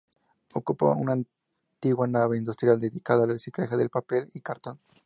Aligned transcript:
Ocupa 0.55 0.93
una 0.95 1.13
antigua 1.13 2.07
nave 2.07 2.35
industrial 2.35 2.79
dedicada 2.79 3.25
al 3.25 3.29
reciclaje 3.33 3.77
de 3.77 3.87
papel 3.87 4.31
y 4.33 4.41
cartón. 4.41 4.79